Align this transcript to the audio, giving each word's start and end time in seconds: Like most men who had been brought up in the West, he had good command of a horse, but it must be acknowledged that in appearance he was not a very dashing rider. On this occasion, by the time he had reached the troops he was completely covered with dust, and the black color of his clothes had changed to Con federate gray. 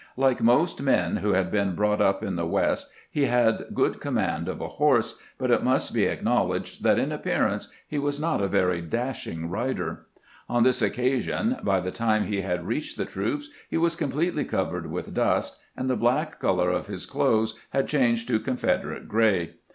Like 0.17 0.41
most 0.41 0.81
men 0.81 1.17
who 1.17 1.33
had 1.33 1.51
been 1.51 1.75
brought 1.75 2.01
up 2.01 2.23
in 2.23 2.35
the 2.35 2.47
West, 2.47 2.91
he 3.11 3.25
had 3.25 3.67
good 3.71 3.99
command 4.01 4.47
of 4.49 4.59
a 4.59 4.67
horse, 4.67 5.19
but 5.37 5.51
it 5.51 5.63
must 5.63 5.93
be 5.93 6.05
acknowledged 6.05 6.81
that 6.81 6.97
in 6.97 7.11
appearance 7.11 7.67
he 7.87 7.99
was 7.99 8.19
not 8.19 8.41
a 8.41 8.47
very 8.47 8.81
dashing 8.81 9.47
rider. 9.47 10.07
On 10.49 10.63
this 10.63 10.81
occasion, 10.81 11.57
by 11.61 11.79
the 11.81 11.91
time 11.91 12.23
he 12.23 12.41
had 12.41 12.65
reached 12.65 12.97
the 12.97 13.05
troops 13.05 13.49
he 13.69 13.77
was 13.77 13.95
completely 13.95 14.43
covered 14.43 14.89
with 14.89 15.13
dust, 15.13 15.59
and 15.77 15.87
the 15.87 15.95
black 15.95 16.39
color 16.39 16.71
of 16.71 16.87
his 16.87 17.05
clothes 17.05 17.59
had 17.69 17.87
changed 17.87 18.27
to 18.29 18.39
Con 18.39 18.57
federate 18.57 19.07
gray. 19.07 19.53